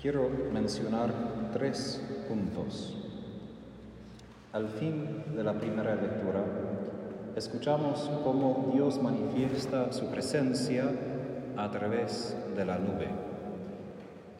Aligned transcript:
Quiero 0.00 0.30
mencionar 0.52 1.12
tres 1.52 2.00
puntos. 2.28 2.94
Al 4.52 4.68
fin 4.68 5.24
de 5.34 5.42
la 5.42 5.54
primera 5.54 5.96
lectura, 5.96 6.44
escuchamos 7.34 8.08
cómo 8.22 8.70
Dios 8.72 9.02
manifiesta 9.02 9.90
su 9.92 10.06
presencia 10.06 10.84
a 11.56 11.68
través 11.72 12.36
de 12.56 12.64
la 12.64 12.78
nube. 12.78 13.08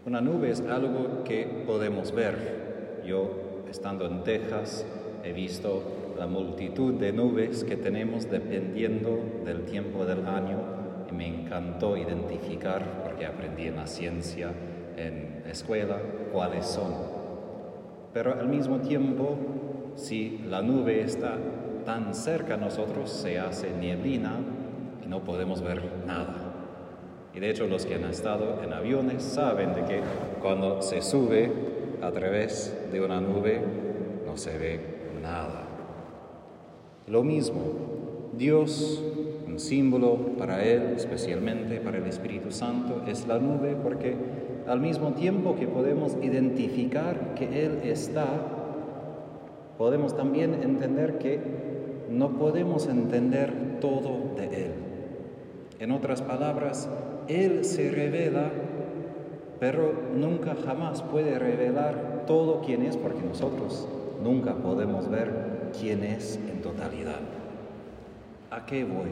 Una 0.06 0.20
nube 0.20 0.52
es 0.52 0.60
algo 0.60 1.24
que 1.24 1.64
podemos 1.66 2.12
ver. 2.12 3.02
Yo, 3.04 3.64
estando 3.68 4.06
en 4.06 4.22
Texas, 4.22 4.86
he 5.24 5.32
visto 5.32 6.14
la 6.16 6.28
multitud 6.28 6.94
de 6.94 7.12
nubes 7.12 7.64
que 7.64 7.76
tenemos 7.76 8.30
dependiendo 8.30 9.18
del 9.44 9.64
tiempo 9.64 10.04
del 10.04 10.24
año 10.24 10.58
y 11.10 11.14
me 11.16 11.26
encantó 11.26 11.96
identificar, 11.96 13.02
porque 13.02 13.26
aprendí 13.26 13.66
en 13.66 13.74
la 13.74 13.88
ciencia, 13.88 14.52
en 14.98 15.44
escuela 15.50 15.98
cuáles 16.32 16.66
son. 16.66 16.92
Pero 18.12 18.34
al 18.34 18.48
mismo 18.48 18.78
tiempo, 18.78 19.36
si 19.94 20.38
la 20.48 20.62
nube 20.62 21.02
está 21.02 21.36
tan 21.84 22.14
cerca 22.14 22.54
a 22.54 22.56
nosotros, 22.56 23.10
se 23.10 23.38
hace 23.38 23.70
nieblina 23.70 24.36
y 25.04 25.08
no 25.08 25.20
podemos 25.24 25.62
ver 25.62 25.82
nada. 26.06 26.54
Y 27.34 27.40
de 27.40 27.50
hecho 27.50 27.66
los 27.66 27.86
que 27.86 27.94
han 27.94 28.04
estado 28.04 28.62
en 28.62 28.72
aviones 28.72 29.22
saben 29.22 29.74
de 29.74 29.84
que 29.84 30.00
cuando 30.42 30.82
se 30.82 31.02
sube 31.02 31.50
a 32.02 32.10
través 32.10 32.76
de 32.90 33.00
una 33.00 33.20
nube 33.20 33.60
no 34.26 34.36
se 34.36 34.58
ve 34.58 34.80
nada. 35.22 35.64
Lo 37.06 37.22
mismo, 37.22 37.62
Dios, 38.36 39.02
un 39.46 39.58
símbolo 39.58 40.16
para 40.36 40.64
Él, 40.64 40.94
especialmente 40.96 41.80
para 41.80 41.98
el 41.98 42.06
Espíritu 42.06 42.50
Santo, 42.50 43.02
es 43.06 43.26
la 43.26 43.38
nube 43.38 43.76
porque 43.82 44.14
al 44.68 44.80
mismo 44.80 45.12
tiempo 45.12 45.56
que 45.56 45.66
podemos 45.66 46.16
identificar 46.22 47.34
que 47.34 47.64
Él 47.64 47.80
está, 47.84 48.26
podemos 49.78 50.14
también 50.14 50.54
entender 50.62 51.18
que 51.18 51.40
no 52.10 52.36
podemos 52.36 52.86
entender 52.86 53.78
todo 53.80 54.34
de 54.36 54.66
Él. 54.66 54.72
En 55.78 55.90
otras 55.90 56.20
palabras, 56.20 56.88
Él 57.28 57.64
se 57.64 57.90
revela, 57.90 58.50
pero 59.58 59.92
nunca 60.14 60.54
jamás 60.54 61.02
puede 61.02 61.38
revelar 61.38 62.24
todo 62.26 62.60
quién 62.60 62.82
es, 62.82 62.96
porque 62.96 63.22
nosotros 63.22 63.88
nunca 64.22 64.54
podemos 64.56 65.08
ver 65.08 65.70
quién 65.80 66.04
es 66.04 66.38
en 66.50 66.60
totalidad. 66.60 67.20
¿A 68.50 68.66
qué 68.66 68.84
voy? 68.84 69.10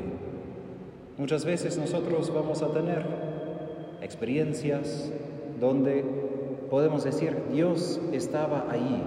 Muchas 1.17 1.47
veces 1.47 1.79
nosotros 1.79 2.33
vamos 2.35 2.63
a 2.63 2.69
tener 2.73 3.07
experiencias, 4.03 5.11
donde 5.61 6.05
podemos 6.71 7.05
decir 7.05 7.37
Dios 7.53 8.01
estaba 8.12 8.67
ahí, 8.71 9.03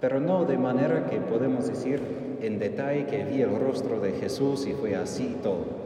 pero 0.00 0.20
no 0.20 0.44
de 0.44 0.58
manera 0.58 1.06
que 1.06 1.18
podemos 1.18 1.66
decir 1.66 2.00
en 2.40 2.58
detalle 2.58 3.06
que 3.06 3.24
vi 3.24 3.42
el 3.42 3.58
rostro 3.58 4.00
de 4.00 4.12
Jesús 4.12 4.66
y 4.66 4.72
fue 4.72 4.94
así 4.94 5.36
todo. 5.42 5.80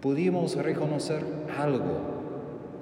Pudimos 0.00 0.56
reconocer 0.56 1.24
algo, 1.58 1.98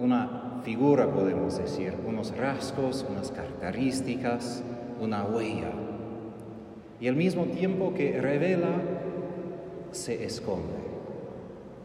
una 0.00 0.60
figura 0.64 1.12
podemos 1.12 1.58
decir, 1.58 1.94
unos 2.06 2.36
rasgos, 2.36 3.04
unas 3.08 3.30
características, 3.30 4.62
una 5.00 5.24
huella. 5.24 5.70
Y 7.00 7.08
al 7.08 7.16
mismo 7.16 7.44
tiempo 7.44 7.92
que 7.94 8.20
revela, 8.20 8.80
se 9.92 10.24
esconde. 10.24 10.93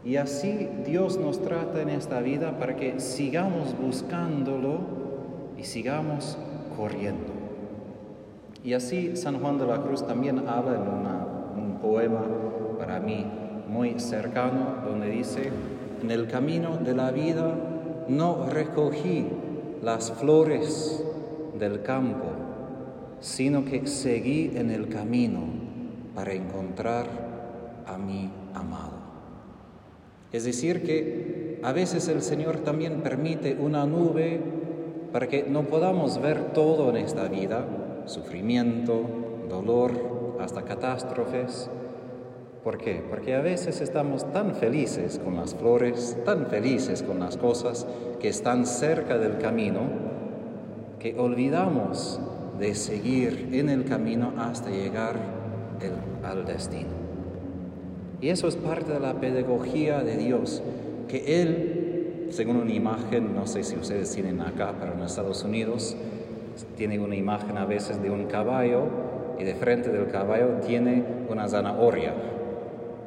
Y 0.04 0.16
así 0.16 0.68
Dios 0.86 1.18
nos 1.18 1.42
trata 1.42 1.82
en 1.82 1.90
esta 1.90 2.20
vida 2.20 2.58
para 2.58 2.76
que 2.76 3.00
sigamos 3.00 3.76
buscándolo 3.78 4.78
y 5.58 5.64
sigamos 5.64 6.38
corriendo. 6.76 7.32
Y 8.64 8.72
así 8.72 9.16
San 9.16 9.40
Juan 9.40 9.58
de 9.58 9.66
la 9.66 9.82
Cruz 9.82 10.06
también 10.06 10.38
habla 10.48 10.76
en 10.76 11.62
un 11.62 11.78
poema 11.80 12.22
para 12.78 13.00
mí 13.00 13.26
muy 13.68 14.00
cercano, 14.00 14.76
donde 14.84 15.10
dice, 15.10 15.50
en 16.02 16.10
el 16.10 16.26
camino 16.26 16.76
de 16.78 16.94
la 16.94 17.10
vida 17.10 17.54
no 18.08 18.46
recogí 18.46 19.26
las 19.82 20.12
flores 20.12 21.02
del 21.58 21.82
campo, 21.82 22.26
sino 23.20 23.64
que 23.64 23.86
seguí 23.86 24.52
en 24.54 24.70
el 24.70 24.88
camino 24.88 25.40
para 26.14 26.32
encontrar 26.32 27.06
a 27.86 27.96
mi 27.96 28.30
amado. 28.54 28.99
Es 30.32 30.44
decir, 30.44 30.82
que 30.82 31.58
a 31.62 31.72
veces 31.72 32.08
el 32.08 32.22
Señor 32.22 32.60
también 32.60 33.02
permite 33.02 33.56
una 33.58 33.84
nube 33.84 34.40
para 35.12 35.26
que 35.26 35.42
no 35.42 35.64
podamos 35.64 36.20
ver 36.20 36.52
todo 36.52 36.90
en 36.90 36.96
esta 36.96 37.26
vida, 37.28 37.66
sufrimiento, 38.06 39.02
dolor, 39.48 40.36
hasta 40.40 40.62
catástrofes. 40.62 41.68
¿Por 42.62 42.78
qué? 42.78 43.02
Porque 43.08 43.34
a 43.34 43.40
veces 43.40 43.80
estamos 43.80 44.30
tan 44.32 44.54
felices 44.54 45.18
con 45.22 45.36
las 45.36 45.54
flores, 45.54 46.16
tan 46.24 46.46
felices 46.46 47.02
con 47.02 47.18
las 47.18 47.36
cosas 47.36 47.86
que 48.20 48.28
están 48.28 48.66
cerca 48.66 49.18
del 49.18 49.38
camino, 49.38 49.80
que 50.98 51.18
olvidamos 51.18 52.20
de 52.58 52.74
seguir 52.74 53.48
en 53.52 53.70
el 53.70 53.86
camino 53.86 54.34
hasta 54.36 54.70
llegar 54.70 55.16
al 56.22 56.44
destino. 56.44 56.99
Y 58.20 58.28
eso 58.28 58.48
es 58.48 58.56
parte 58.56 58.92
de 58.92 59.00
la 59.00 59.14
pedagogía 59.14 60.00
de 60.00 60.16
Dios, 60.16 60.62
que 61.08 61.42
Él, 61.42 62.26
según 62.30 62.56
una 62.56 62.72
imagen, 62.72 63.34
no 63.34 63.46
sé 63.46 63.62
si 63.62 63.76
ustedes 63.76 64.12
tienen 64.12 64.40
acá, 64.42 64.74
pero 64.78 64.92
en 64.92 65.00
Estados 65.00 65.42
Unidos, 65.42 65.96
tiene 66.76 66.98
una 66.98 67.16
imagen 67.16 67.56
a 67.56 67.64
veces 67.64 68.02
de 68.02 68.10
un 68.10 68.26
caballo 68.26 68.82
y 69.38 69.44
de 69.44 69.54
frente 69.54 69.90
del 69.90 70.08
caballo 70.08 70.60
tiene 70.66 71.02
una 71.30 71.48
zanahoria. 71.48 72.12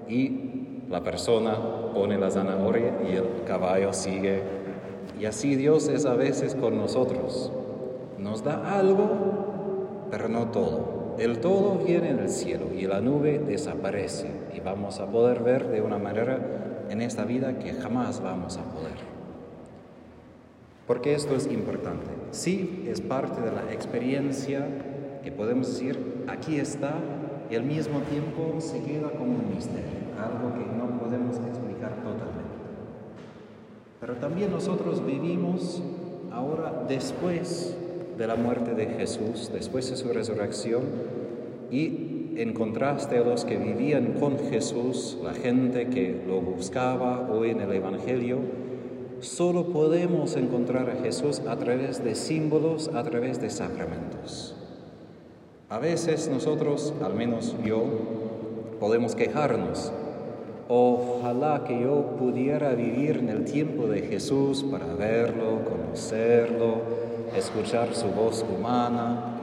Y 0.10 0.86
la 0.90 1.04
persona 1.04 1.58
pone 1.94 2.18
la 2.18 2.32
zanahoria 2.32 2.94
y 3.08 3.16
el 3.16 3.44
caballo 3.46 3.94
sigue. 3.94 4.42
Y 5.20 5.26
así 5.26 5.56
Dios 5.56 5.88
es 5.90 6.06
a 6.06 6.16
veces 6.16 6.56
con 6.56 6.76
nosotros. 6.78 7.52
Nos 8.18 8.44
da 8.44 8.78
algo, 8.78 10.08
pero 10.10 10.28
no 10.28 10.48
todo. 10.48 11.03
El 11.20 11.40
todo 11.40 11.78
viene 11.86 12.10
en 12.10 12.20
el 12.20 12.30
cielo 12.30 12.66
y 12.76 12.88
la 12.88 13.00
nube 13.00 13.40
desaparece 13.40 14.28
y 14.56 14.60
vamos 14.60 15.00
a 15.00 15.06
poder 15.06 15.44
ver 15.44 15.68
de 15.68 15.82
una 15.82 16.00
manera 16.00 16.86
en 16.90 17.02
esta 17.02 17.24
vida 17.24 17.60
que 17.60 17.74
jamás 17.74 18.22
vamos 18.22 18.58
a 18.58 18.64
poder. 18.64 18.98
Porque 20.88 21.14
esto 21.14 21.36
es 21.36 21.46
importante. 21.52 22.10
Sí, 22.32 22.86
es 22.90 23.00
parte 23.00 23.42
de 23.42 23.52
la 23.52 23.72
experiencia 23.72 24.68
que 25.24 25.32
podemos 25.32 25.68
decir, 25.68 26.26
aquí 26.28 26.60
está, 26.60 26.96
y 27.50 27.56
al 27.56 27.64
mismo 27.64 28.00
tiempo 28.02 28.60
se 28.60 28.82
queda 28.82 29.12
como 29.12 29.36
un 29.36 29.56
misterio, 29.56 29.86
algo 30.20 30.54
que 30.54 30.66
no 30.66 31.00
podemos 31.00 31.38
explicar 31.38 31.92
totalmente. 31.98 32.54
Pero 34.00 34.16
también 34.16 34.52
nosotros 34.52 35.06
vivimos 35.06 35.82
ahora 36.32 36.84
después 36.88 37.78
de 38.18 38.28
la 38.28 38.36
muerte 38.36 38.74
de 38.74 38.88
Jesús, 38.88 39.50
después 39.54 39.90
de 39.90 39.98
su 39.98 40.10
resurrección, 40.10 40.84
y 41.72 42.34
en 42.36 42.54
contraste 42.54 43.18
a 43.18 43.24
los 43.24 43.46
que 43.46 43.58
vivían 43.58 44.14
con 44.20 44.38
Jesús, 44.50 45.18
la 45.24 45.34
gente 45.34 45.88
que 45.88 46.24
lo 46.28 46.42
buscaba 46.42 47.30
hoy 47.32 47.52
en 47.52 47.62
el 47.62 47.72
Evangelio, 47.72 48.40
solo 49.20 49.68
podemos 49.68 50.36
encontrar 50.36 50.90
a 50.90 50.96
Jesús 51.02 51.42
a 51.48 51.58
través 51.58 52.04
de 52.04 52.16
símbolos, 52.16 52.90
a 52.90 53.04
través 53.04 53.40
de 53.40 53.50
sacramentos. 53.50 54.56
A 55.70 55.80
veces 55.80 56.30
nosotros, 56.30 56.94
al 57.04 57.14
menos 57.16 57.56
yo, 57.64 57.84
podemos 58.80 59.16
quejarnos. 59.16 59.92
Ojalá 60.68 61.64
que 61.66 61.82
yo 61.82 62.16
pudiera 62.18 62.74
vivir 62.74 63.18
en 63.18 63.30
el 63.30 63.46
tiempo 63.46 63.88
de 63.88 64.02
Jesús 64.02 64.64
para 64.64 64.94
verlo, 64.94 65.64
conocerlo, 65.64 66.82
escuchar 67.36 67.94
su 67.96 68.08
voz 68.08 68.44
humana. 68.44 69.40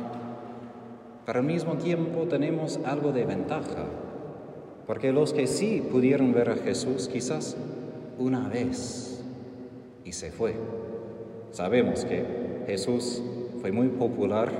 Pero 1.26 1.40
al 1.40 1.46
mismo 1.46 1.74
tiempo 1.74 2.24
tenemos 2.28 2.80
algo 2.84 3.12
de 3.12 3.24
ventaja, 3.24 3.84
porque 4.86 5.12
los 5.12 5.32
que 5.32 5.46
sí 5.46 5.82
pudieron 5.90 6.32
ver 6.32 6.50
a 6.50 6.56
Jesús 6.56 7.08
quizás 7.08 7.56
una 8.18 8.48
vez 8.48 9.22
y 10.04 10.12
se 10.12 10.30
fue. 10.30 10.54
Sabemos 11.52 12.04
que 12.04 12.24
Jesús 12.66 13.22
fue 13.60 13.72
muy 13.72 13.88
popular, 13.88 14.50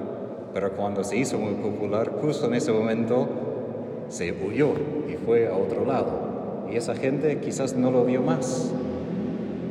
pero 0.53 0.73
cuando 0.73 1.05
se 1.05 1.17
hizo 1.17 1.39
muy 1.39 1.55
popular, 1.55 2.13
justo 2.21 2.47
en 2.47 2.55
ese 2.55 2.73
momento 2.73 3.29
se 4.09 4.33
huyó 4.33 4.73
y 5.09 5.17
fue 5.25 5.49
a 5.49 5.57
otro 5.57 5.85
lado. 5.85 6.67
Y 6.71 6.77
esa 6.77 6.95
gente 6.95 7.41
quizás 7.41 7.75
no 7.75 7.91
lo 7.91 8.05
vio 8.05 8.23
más. 8.23 8.73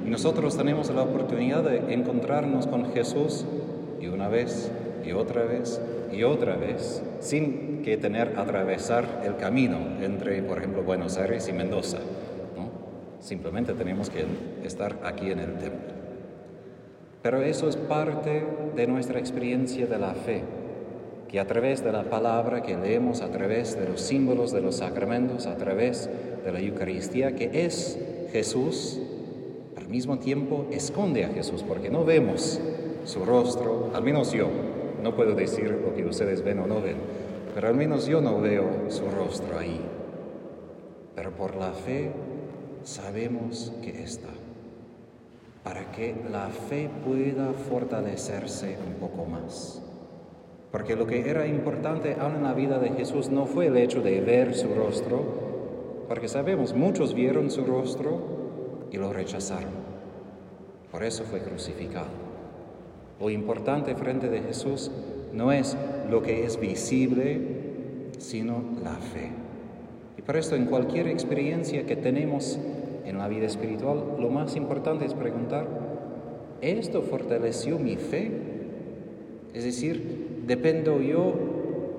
Y 0.10 0.12
nosotros 0.12 0.58
tenemos 0.58 0.90
la 0.90 1.04
oportunidad 1.04 1.62
de 1.62 1.94
encontrarnos 1.94 2.66
con 2.66 2.92
Jesús 2.94 3.46
y 4.02 4.08
una 4.08 4.28
vez 4.28 4.72
y 5.06 5.12
otra 5.12 5.44
vez 5.44 5.80
y 6.12 6.24
otra 6.24 6.56
vez, 6.56 7.04
sin 7.20 7.84
que 7.84 7.96
tener 7.96 8.34
atravesar 8.40 9.22
el 9.24 9.36
camino 9.36 9.78
entre, 10.02 10.42
por 10.42 10.58
ejemplo, 10.58 10.82
Buenos 10.82 11.20
Aires 11.20 11.48
y 11.48 11.54
Mendoza. 11.54 12.00
Simplemente 13.20 13.74
tenemos 13.74 14.10
que 14.10 14.26
estar 14.64 14.98
aquí 15.04 15.30
en 15.30 15.38
el 15.42 15.60
templo. 15.60 15.94
Pero 17.22 17.44
eso 17.44 17.70
es 17.70 17.76
parte 17.76 18.44
de 18.76 18.88
nuestra 18.88 19.20
experiencia 19.20 19.86
de 19.86 20.00
la 20.00 20.16
fe, 20.16 20.42
que 21.28 21.40
a 21.40 21.46
través 21.46 21.84
de 21.84 21.92
la 21.92 22.06
palabra 22.06 22.64
que 22.64 22.76
leemos, 22.76 23.22
a 23.22 23.30
través 23.30 23.80
de 23.80 23.88
los 23.88 24.02
símbolos 24.02 24.52
de 24.54 24.62
los 24.62 24.78
sacramentos, 24.78 25.46
a 25.46 25.56
través 25.56 26.10
de 26.44 26.52
la 26.52 26.60
Eucaristía, 26.60 27.36
que 27.36 27.64
es 27.64 28.00
Jesús, 28.32 29.00
mismo 29.90 30.20
tiempo 30.20 30.68
esconde 30.72 31.26
a 31.26 31.30
Jesús, 31.30 31.64
porque 31.68 31.90
no 31.90 32.06
vemos 32.06 32.60
su 33.06 33.26
rostro, 33.26 33.90
al 33.94 34.04
menos 34.04 34.32
yo, 34.32 34.48
no 35.02 35.16
puedo 35.16 35.34
decir 35.34 35.72
lo 35.72 35.94
que 35.96 36.06
ustedes 36.06 36.44
ven 36.44 36.60
o 36.60 36.68
no 36.68 36.82
ven, 36.82 36.98
pero 37.56 37.68
al 37.68 37.76
menos 37.76 38.06
yo 38.06 38.22
no 38.22 38.40
veo 38.40 38.90
su 38.90 39.10
rostro 39.10 39.58
ahí. 39.58 39.82
Pero 41.16 41.32
por 41.32 41.56
la 41.56 41.72
fe 41.72 42.12
sabemos 42.84 43.74
que 43.82 44.04
está, 44.04 44.30
para 45.64 45.92
que 45.92 46.16
la 46.32 46.48
fe 46.48 46.90
pueda 47.06 47.52
fortalecerse 47.54 48.78
un 48.86 48.94
poco 48.96 49.26
más. 49.26 49.82
Porque 50.72 50.96
lo 50.96 51.08
que 51.08 51.28
era 51.28 51.48
importante 51.48 52.16
aún 52.20 52.36
en 52.36 52.44
la 52.44 52.54
vida 52.54 52.78
de 52.78 52.90
Jesús 52.92 53.30
no 53.30 53.48
fue 53.48 53.68
el 53.68 53.78
hecho 53.78 54.02
de 54.02 54.22
ver 54.22 54.54
su 54.54 54.74
rostro, 54.76 55.24
porque 56.08 56.28
sabemos, 56.28 56.74
muchos 56.74 57.14
vieron 57.14 57.50
su 57.50 57.66
rostro 57.66 58.88
y 58.92 58.98
lo 58.98 59.12
rechazaron. 59.12 59.79
Por 60.92 61.04
eso 61.04 61.24
fue 61.24 61.42
crucificado. 61.42 62.08
Lo 63.20 63.30
importante 63.30 63.96
frente 63.96 64.30
de 64.30 64.42
Jesús 64.42 64.92
no 65.34 65.52
es 65.52 65.78
lo 66.10 66.22
que 66.22 66.46
es 66.46 66.60
visible, 66.60 67.42
sino 68.18 68.64
la 68.84 68.96
fe. 68.96 69.30
Y 70.18 70.22
por 70.22 70.38
esto 70.38 70.56
en 70.56 70.66
cualquier 70.66 71.08
experiencia 71.08 71.86
que 71.86 71.96
tenemos 71.96 72.60
en 73.06 73.18
la 73.18 73.28
vida 73.28 73.46
espiritual, 73.46 74.16
lo 74.20 74.30
más 74.30 74.56
importante 74.56 75.06
es 75.06 75.14
preguntar, 75.14 75.68
¿esto 76.62 77.02
fortaleció 77.02 77.78
mi 77.78 77.96
fe? 77.96 78.32
Es 79.54 79.64
decir, 79.64 80.44
¿dependo 80.46 81.00
yo 81.02 81.34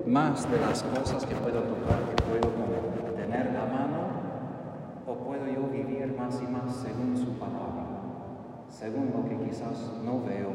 más 0.05 0.49
de 0.51 0.59
las 0.59 0.83
cosas 0.83 1.25
que 1.25 1.35
puedo 1.35 1.61
tocar, 1.61 1.99
que 2.15 2.23
puedo 2.23 3.15
tener 3.15 3.45
la 3.53 3.65
mano, 3.65 4.07
o 5.07 5.15
puedo 5.15 5.47
yo 5.47 5.67
vivir 5.67 6.13
más 6.17 6.41
y 6.41 6.51
más 6.51 6.75
según 6.75 7.17
su 7.17 7.37
palabra, 7.39 7.91
según 8.81 9.13
lo 9.13 9.29
que 9.29 9.37
quizás 9.45 9.77
no 10.03 10.23
veo 10.25 10.49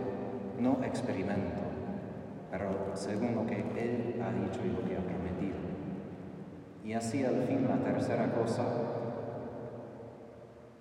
no 0.59 0.85
experimento, 0.85 1.63
pero 2.51 2.71
según 2.95 3.37
lo 3.37 3.47
que 3.47 3.61
Él 3.61 4.21
ha 4.21 4.33
dicho 4.33 4.59
y 4.65 4.71
lo 4.71 4.83
que 4.83 4.97
ha 4.97 5.01
prometido. 5.01 5.55
Y 6.83 6.95
así 6.95 7.25
al 7.25 7.43
fin 7.43 7.69
la 7.69 7.77
tercera 7.77 8.33
cosa, 8.33 8.65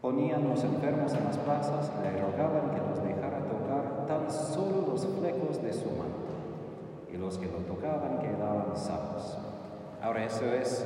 ponían 0.02 0.50
los 0.50 0.64
enfermos 0.64 1.14
en 1.14 1.24
las 1.26 1.38
plazas 1.38 1.92
le 2.02 2.20
rogaban 2.20 2.72
que 2.72 2.82
los 2.82 3.04
dejara 3.04 3.46
tocar 3.46 4.08
tan 4.08 4.32
solo 4.32 4.88
los 4.88 5.06
flecos 5.06 5.62
de 5.62 5.72
su 5.72 5.92
manto, 5.92 6.34
y 7.14 7.18
los 7.18 7.38
que 7.38 7.46
lo 7.46 7.60
tocaban 7.60 8.22
quedaban 8.22 8.76
sanos. 8.76 9.38
Ahora 10.02 10.26
eso 10.26 10.46
es 10.46 10.84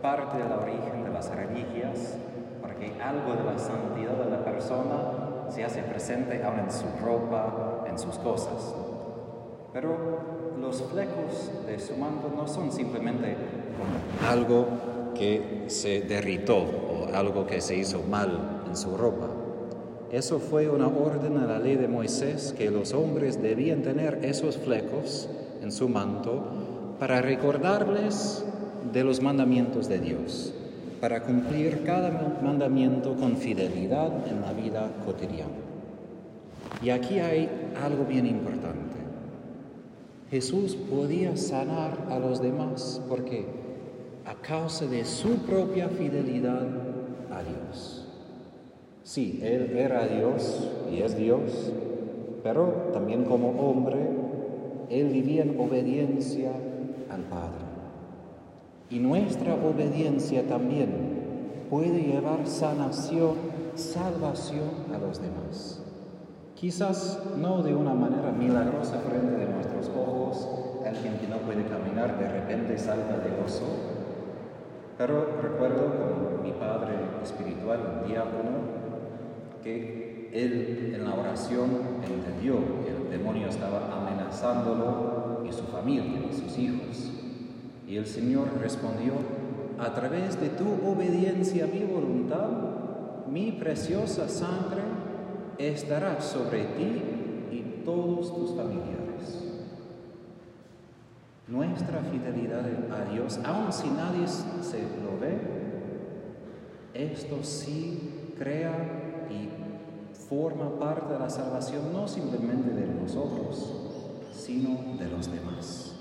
parte 0.00 0.38
del 0.38 0.52
origen 0.52 1.02
de 1.02 1.10
las 1.10 1.34
religias, 1.34 2.16
porque 2.62 2.92
algo 3.02 3.34
de 3.34 3.42
la 3.42 3.58
santidad 3.58 4.12
de 4.12 4.30
la 4.30 4.44
persona 4.44 5.27
se 5.50 5.64
hace 5.64 5.82
presente 5.82 6.42
aún 6.42 6.60
en 6.60 6.70
su 6.70 6.86
ropa, 7.02 7.84
en 7.88 7.98
sus 7.98 8.16
cosas. 8.16 8.74
Pero 9.72 9.96
los 10.60 10.82
flecos 10.82 11.50
de 11.66 11.78
su 11.78 11.96
manto 11.96 12.32
no 12.34 12.46
son 12.46 12.72
simplemente 12.72 13.36
como 13.78 14.30
algo 14.30 14.66
que 15.14 15.64
se 15.68 16.00
derritó 16.00 16.56
o 16.56 17.14
algo 17.14 17.46
que 17.46 17.60
se 17.60 17.76
hizo 17.76 18.02
mal 18.02 18.62
en 18.66 18.76
su 18.76 18.96
ropa. 18.96 19.26
Eso 20.10 20.38
fue 20.38 20.70
una 20.70 20.86
orden 20.86 21.36
a 21.36 21.46
la 21.46 21.58
ley 21.58 21.76
de 21.76 21.86
Moisés 21.86 22.54
que 22.56 22.70
los 22.70 22.94
hombres 22.94 23.42
debían 23.42 23.82
tener 23.82 24.20
esos 24.22 24.56
flecos 24.56 25.28
en 25.62 25.70
su 25.70 25.88
manto 25.88 26.44
para 26.98 27.20
recordarles 27.20 28.44
de 28.92 29.04
los 29.04 29.20
mandamientos 29.20 29.88
de 29.88 29.98
Dios 29.98 30.54
para 31.00 31.22
cumplir 31.22 31.84
cada 31.84 32.38
mandamiento 32.42 33.14
con 33.14 33.36
fidelidad 33.36 34.26
en 34.26 34.40
la 34.40 34.52
vida 34.52 34.90
cotidiana. 35.04 35.52
Y 36.82 36.90
aquí 36.90 37.18
hay 37.18 37.48
algo 37.82 38.04
bien 38.04 38.26
importante. 38.26 38.96
Jesús 40.30 40.76
podía 40.76 41.36
sanar 41.36 42.06
a 42.10 42.18
los 42.18 42.42
demás 42.42 43.00
porque 43.08 43.46
a 44.26 44.34
causa 44.34 44.86
de 44.86 45.04
su 45.04 45.38
propia 45.38 45.88
fidelidad 45.88 46.66
a 47.30 47.42
Dios. 47.42 48.06
Sí, 49.02 49.40
Él 49.42 49.74
era 49.76 50.06
Dios 50.06 50.68
y 50.92 51.00
es 51.00 51.16
Dios, 51.16 51.72
pero 52.42 52.90
también 52.92 53.24
como 53.24 53.50
hombre, 53.52 53.96
Él 54.90 55.08
vivía 55.08 55.44
en 55.44 55.58
obediencia 55.58 56.52
al 57.08 57.22
Padre. 57.22 57.67
Y 58.90 59.00
nuestra 59.00 59.54
obediencia 59.54 60.46
también 60.46 61.66
puede 61.68 62.00
llevar 62.02 62.46
sanación, 62.46 63.34
salvación 63.74 64.70
a 64.94 64.98
los 64.98 65.20
demás. 65.20 65.82
Quizás 66.54 67.20
no 67.36 67.62
de 67.62 67.74
una 67.74 67.92
manera 67.92 68.32
milagrosa 68.32 68.98
frente 69.00 69.36
de 69.36 69.46
nuestros 69.46 69.90
ojos, 69.90 70.48
alguien 70.86 71.18
que 71.18 71.28
no 71.28 71.36
puede 71.38 71.64
caminar 71.64 72.18
de 72.18 72.28
repente 72.28 72.78
salta 72.78 73.18
de 73.18 73.30
gozo. 73.40 73.66
Pero 74.96 75.38
recuerdo 75.42 75.84
con 75.84 76.42
mi 76.42 76.52
padre 76.52 76.94
espiritual, 77.22 78.00
un 78.02 78.08
diácono, 78.08 78.78
que 79.62 80.30
él 80.32 80.94
en 80.94 81.04
la 81.04 81.14
oración 81.14 81.70
entendió 82.02 82.56
que 82.84 82.90
el 82.90 83.10
demonio 83.10 83.48
estaba 83.48 83.86
amenazándolo 83.94 85.44
y 85.48 85.52
su 85.52 85.64
familia 85.64 86.22
y 86.28 86.34
sus 86.34 86.58
hijos. 86.58 87.17
Y 87.88 87.96
el 87.96 88.06
Señor 88.06 88.48
respondió, 88.60 89.14
a 89.78 89.94
través 89.94 90.38
de 90.38 90.50
tu 90.50 90.66
obediencia 90.86 91.64
a 91.64 91.68
mi 91.68 91.84
voluntad, 91.84 92.48
mi 93.30 93.52
preciosa 93.52 94.28
sangre 94.28 94.82
estará 95.56 96.20
sobre 96.20 96.64
ti 96.64 97.02
y 97.50 97.82
todos 97.86 98.34
tus 98.34 98.54
familiares. 98.54 99.44
Nuestra 101.46 102.00
fidelidad 102.02 102.66
a 102.92 103.10
Dios, 103.10 103.40
aun 103.42 103.72
si 103.72 103.88
nadie 103.88 104.28
se 104.28 104.82
lo 105.02 105.18
ve, 105.18 105.38
esto 106.92 107.42
sí 107.42 108.34
crea 108.38 109.26
y 109.30 109.48
forma 110.28 110.78
parte 110.78 111.14
de 111.14 111.20
la 111.20 111.30
salvación 111.30 111.90
no 111.92 112.06
simplemente 112.06 112.70
de 112.70 112.86
nosotros, 112.86 113.72
sino 114.32 114.98
de 114.98 115.08
los 115.08 115.30
demás. 115.30 115.97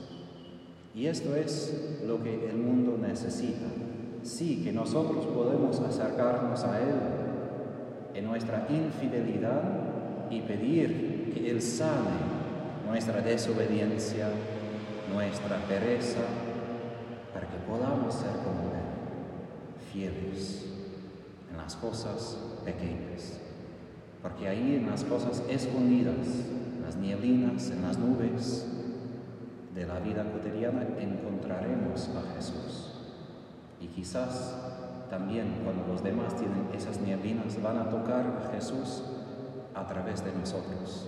Y 0.97 1.05
esto 1.05 1.35
es 1.35 1.99
lo 2.07 2.23
que 2.23 2.49
el 2.49 2.57
mundo 2.57 2.97
necesita. 2.99 3.67
Sí, 4.23 4.63
que 4.63 4.71
nosotros 4.71 5.27
podemos 5.27 5.79
acercarnos 5.79 6.63
a 6.63 6.79
Él 6.79 6.95
en 8.15 8.25
nuestra 8.25 8.65
infidelidad 8.67 9.61
y 10.31 10.41
pedir 10.41 11.33
que 11.35 11.51
Él 11.51 11.61
sane 11.61 12.17
nuestra 12.87 13.21
desobediencia, 13.21 14.27
nuestra 15.13 15.57
pereza, 15.67 16.21
para 17.31 17.47
que 17.47 17.57
podamos 17.69 18.15
ser 18.15 18.31
como 18.31 18.71
Él, 18.73 19.93
fieles 19.93 20.65
en 21.51 21.57
las 21.57 21.75
cosas 21.75 22.39
pequeñas. 22.65 23.39
Porque 24.23 24.47
ahí 24.47 24.77
en 24.77 24.89
las 24.89 25.03
cosas 25.03 25.43
escondidas, 25.47 26.25
en 26.75 26.81
las 26.83 26.95
nieblinas, 26.95 27.69
en 27.69 27.83
las 27.83 27.99
nubes, 27.99 28.76
de 29.77 29.85
la 29.85 29.99
vida 29.99 30.23
cotidiana 30.23 30.87
encontraremos 30.97 32.09
a 32.09 32.35
Jesús. 32.35 32.93
Y 33.79 33.85
quizás 33.87 34.57
también 35.07 35.61
cuando 35.63 35.85
los 35.85 36.03
demás 36.03 36.35
tienen 36.35 36.67
esas 36.73 36.99
nieblinas 36.99 37.61
van 37.61 37.77
a 37.77 37.87
tocar 37.87 38.25
a 38.25 38.51
Jesús 38.51 39.03
a 39.75 39.85
través 39.85 40.25
de 40.25 40.33
nosotros, 40.33 41.07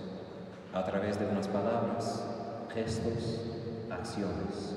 a 0.72 0.84
través 0.84 1.18
de 1.18 1.26
unas 1.26 1.48
palabras, 1.48 2.24
gestos, 2.72 3.40
acciones. 3.90 4.76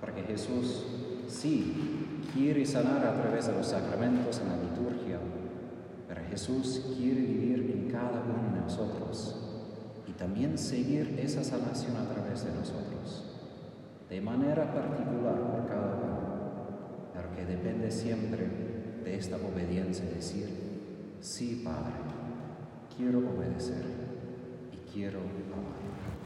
Porque 0.00 0.22
Jesús 0.22 0.84
sí 1.26 2.22
quiere 2.32 2.64
sanar 2.64 3.04
a 3.04 3.20
través 3.20 3.48
de 3.48 3.54
los 3.54 3.66
sacramentos 3.66 4.40
en 4.40 4.48
la 4.48 4.62
liturgia, 4.62 5.18
pero 6.06 6.20
Jesús 6.30 6.84
quiere 6.96 7.20
vivir 7.20 7.68
en 7.72 7.90
cada 7.90 8.22
uno 8.22 8.54
de 8.54 8.60
nosotros 8.60 9.47
también 10.18 10.58
seguir 10.58 11.18
esa 11.22 11.44
sanación 11.44 11.96
a 11.96 12.12
través 12.12 12.44
de 12.44 12.52
nosotros, 12.52 13.24
de 14.10 14.20
manera 14.20 14.72
particular 14.74 15.38
por 15.52 15.68
cada 15.68 15.94
uno, 15.94 16.18
pero 17.14 17.30
que 17.36 17.44
depende 17.44 17.90
siempre 17.90 18.46
de 19.04 19.16
esta 19.16 19.36
obediencia, 19.36 20.04
decir, 20.06 20.48
sí 21.20 21.62
Padre, 21.64 21.94
quiero 22.96 23.18
obedecer 23.18 23.84
y 24.72 24.90
quiero 24.92 25.20
amar. 25.20 26.17